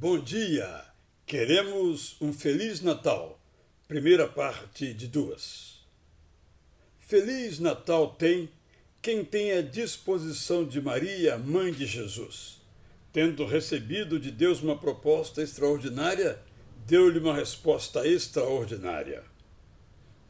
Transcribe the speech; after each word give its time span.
Bom 0.00 0.16
dia! 0.16 0.84
Queremos 1.26 2.14
um 2.20 2.32
Feliz 2.32 2.80
Natal. 2.80 3.36
Primeira 3.88 4.28
parte 4.28 4.94
de 4.94 5.08
duas. 5.08 5.80
Feliz 7.00 7.58
Natal 7.58 8.14
tem 8.14 8.48
quem 9.02 9.24
tem 9.24 9.50
a 9.50 9.60
disposição 9.60 10.64
de 10.64 10.80
Maria, 10.80 11.36
mãe 11.36 11.72
de 11.72 11.84
Jesus. 11.84 12.62
Tendo 13.12 13.44
recebido 13.44 14.20
de 14.20 14.30
Deus 14.30 14.62
uma 14.62 14.78
proposta 14.78 15.42
extraordinária, 15.42 16.40
deu-lhe 16.86 17.18
uma 17.18 17.34
resposta 17.34 18.06
extraordinária. 18.06 19.24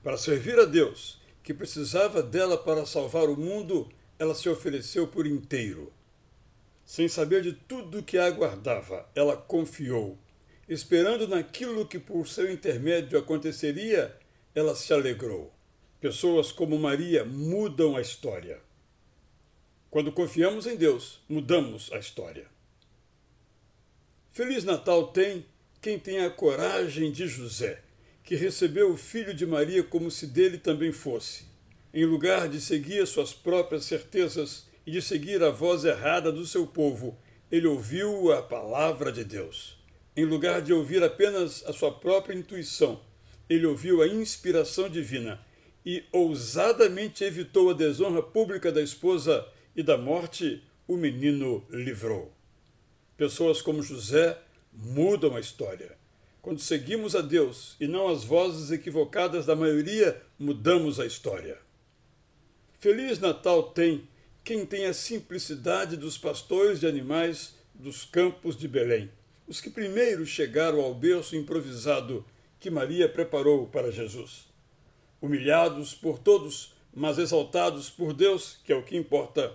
Para 0.03 0.17
servir 0.17 0.59
a 0.59 0.65
Deus, 0.65 1.21
que 1.43 1.53
precisava 1.53 2.23
dela 2.23 2.57
para 2.57 2.87
salvar 2.87 3.29
o 3.29 3.37
mundo, 3.37 3.87
ela 4.19 4.35
se 4.35 4.49
ofereceu 4.49 5.07
por 5.07 5.27
inteiro 5.27 5.93
sem 6.89 7.07
saber 7.07 7.43
de 7.43 7.53
tudo 7.53 8.03
que 8.03 8.17
a 8.17 8.25
aguardava, 8.25 9.07
ela 9.15 9.37
confiou. 9.37 10.19
Esperando 10.67 11.29
naquilo 11.29 11.87
que 11.87 11.99
por 11.99 12.27
seu 12.27 12.51
intermédio 12.51 13.19
aconteceria, 13.19 14.17
ela 14.55 14.75
se 14.75 14.91
alegrou. 14.95 15.53
Pessoas 16.01 16.51
como 16.51 16.79
Maria 16.79 17.27
mudam 17.27 17.95
a 17.95 18.01
história. 18.01 18.59
Quando 19.91 20.11
confiamos 20.11 20.67
em 20.67 20.77
Deus, 20.77 21.21
mudamos 21.29 21.93
a 21.93 21.99
história. 21.99 22.47
Feliz 24.31 24.65
Natal 24.65 25.09
tem 25.09 25.45
quem 25.83 25.99
tem 25.99 26.21
a 26.21 26.31
coragem 26.31 27.13
de 27.13 27.29
José, 27.29 27.83
que 28.25 28.35
recebeu 28.35 28.95
o 28.95 28.97
filho 28.97 29.35
de 29.35 29.45
Maria 29.45 29.83
como 29.83 30.11
se 30.11 30.27
dele 30.27 30.57
também 30.57 30.91
fosse. 30.91 31.45
Em 31.93 32.07
lugar 32.07 32.49
de 32.49 32.59
seguir 32.63 33.07
suas 33.07 33.35
próprias 33.35 33.85
certezas, 33.85 34.68
e 34.89 34.91
de 34.91 35.03
seguir 35.03 35.43
a 35.43 35.51
voz 35.51 35.85
errada 35.85 36.33
do 36.33 36.47
seu 36.47 36.67
povo, 36.67 37.15
ele 37.53 37.67
ouviu 37.67 38.33
a 38.33 38.41
palavra 38.41 39.13
de 39.13 39.23
Deus. 39.23 39.77
Em 40.17 40.25
lugar 40.25 40.63
de 40.63 40.73
ouvir 40.73 41.03
apenas 41.03 41.63
a 41.67 41.75
sua 41.75 41.93
própria 41.93 42.35
intuição, 42.35 42.99
ele 43.51 43.67
ouviu 43.67 44.01
a 44.01 44.09
inspiração 44.09 44.89
divina 44.89 45.45
e 45.85 46.05
ousadamente 46.11 47.23
evitou 47.23 47.69
a 47.69 47.75
desonra 47.75 48.23
pública 48.23 48.73
da 48.73 48.81
esposa 48.81 49.47
e 49.77 49.83
da 49.83 49.99
morte, 49.99 50.65
o 50.87 50.97
menino 50.97 51.67
livrou. 51.69 52.33
Pessoas 53.15 53.61
como 53.61 53.83
José 53.83 54.39
mudam 54.73 55.37
a 55.37 55.41
história. 55.41 55.99
Quando 56.41 56.61
seguimos 56.61 57.15
a 57.15 57.21
Deus 57.21 57.77
e 57.79 57.87
não 57.87 58.09
as 58.09 58.25
vozes 58.25 58.71
equivocadas 58.71 59.45
da 59.45 59.55
maioria, 59.55 60.19
mudamos 60.39 60.99
a 60.99 61.05
história. 61.05 61.59
Feliz 62.81 63.19
Natal 63.19 63.65
tem 63.65 64.09
quem 64.49 64.65
tem 64.65 64.87
a 64.87 64.95
simplicidade 64.95 65.95
dos 65.95 66.17
pastores 66.17 66.81
de 66.81 66.87
animais 66.87 67.55
dos 67.75 68.07
campos 68.07 68.57
de 68.57 68.67
Belém, 68.67 69.11
os 69.47 69.61
que 69.61 69.69
primeiro 69.69 70.25
chegaram 70.25 70.81
ao 70.81 70.95
berço 70.95 71.37
improvisado 71.37 72.25
que 72.59 72.71
Maria 72.71 73.11
preparou 73.11 73.67
para 73.67 73.93
Jesus. 73.93 74.47
Humilhados 75.21 75.93
por 75.93 76.19
todos, 76.19 76.73
mas 76.95 77.19
exaltados 77.19 77.91
por 77.91 78.15
Deus, 78.15 78.59
que 78.65 78.73
é 78.73 78.75
o 78.75 78.83
que 78.83 78.97
importa, 78.97 79.55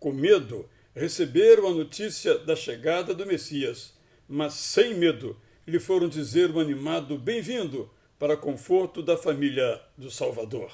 com 0.00 0.10
medo, 0.10 0.68
receberam 0.96 1.68
a 1.68 1.72
notícia 1.72 2.36
da 2.36 2.56
chegada 2.56 3.14
do 3.14 3.24
Messias, 3.24 3.94
mas 4.28 4.54
sem 4.54 4.94
medo 4.94 5.40
lhe 5.64 5.78
foram 5.78 6.08
dizer 6.08 6.50
um 6.50 6.58
animado 6.58 7.16
bem-vindo 7.16 7.88
para 8.18 8.36
conforto 8.36 9.00
da 9.00 9.16
família 9.16 9.80
do 9.96 10.10
Salvador. 10.10 10.72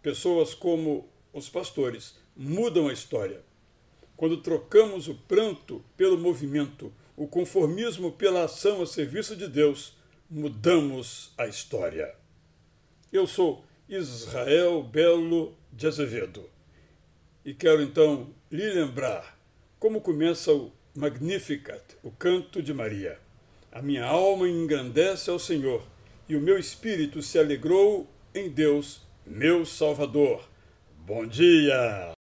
Pessoas 0.00 0.54
como 0.54 1.10
os 1.32 1.48
pastores 1.48 2.21
mudam 2.36 2.88
a 2.88 2.92
história. 2.92 3.42
Quando 4.16 4.42
trocamos 4.42 5.08
o 5.08 5.14
pranto 5.14 5.84
pelo 5.96 6.18
movimento, 6.18 6.92
o 7.16 7.26
conformismo 7.26 8.12
pela 8.12 8.44
ação 8.44 8.82
a 8.82 8.86
serviço 8.86 9.36
de 9.36 9.48
Deus, 9.48 9.96
mudamos 10.30 11.32
a 11.36 11.46
história. 11.46 12.14
Eu 13.12 13.26
sou 13.26 13.64
Israel 13.88 14.82
Belo 14.82 15.54
de 15.72 15.86
Azevedo 15.86 16.48
e 17.44 17.52
quero 17.52 17.82
então 17.82 18.28
lhe 18.50 18.70
lembrar 18.70 19.38
como 19.78 20.00
começa 20.00 20.52
o 20.52 20.72
Magnificat, 20.94 21.82
o 22.02 22.10
canto 22.10 22.62
de 22.62 22.72
Maria. 22.72 23.18
A 23.70 23.82
minha 23.82 24.04
alma 24.04 24.48
engrandece 24.48 25.28
ao 25.28 25.38
Senhor 25.38 25.82
e 26.28 26.36
o 26.36 26.40
meu 26.40 26.58
espírito 26.58 27.20
se 27.20 27.38
alegrou 27.38 28.06
em 28.34 28.48
Deus, 28.48 29.02
meu 29.26 29.66
Salvador. 29.66 30.48
Bom 31.04 31.26
dia! 31.26 32.12